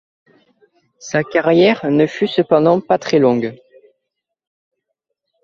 [0.97, 3.55] Sa carrière ne fut cependant pas très longue.